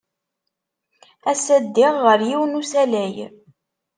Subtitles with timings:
[1.31, 3.15] Ass-a, ddiɣ ɣer yiwen n usalay.